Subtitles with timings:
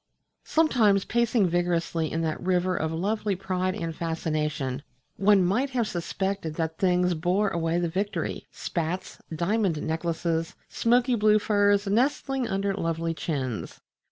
[0.45, 4.81] Sometimes, pacing vigorously in that river of lovely pride and fascination,
[5.17, 11.13] one might have suspected that other things bore away the victory spats, diamond necklaces, smoky
[11.13, 13.79] blue furs nestling under lovely chins....